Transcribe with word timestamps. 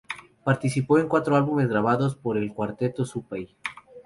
Participó 0.43 0.97
en 0.97 1.07
cuatro 1.07 1.35
álbumes 1.35 1.67
grabados 1.69 2.15
por 2.15 2.35
el 2.35 2.51
Cuarteto 2.55 3.05
Zupay. 3.05 3.55